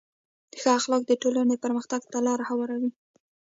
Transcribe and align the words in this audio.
ښه 0.59 0.69
اخلاق 0.79 1.03
د 1.07 1.11
ټولنې 1.21 1.55
پرمختګ 1.63 2.01
ته 2.11 2.17
لاره 2.27 2.43
هواروي. 2.49 2.91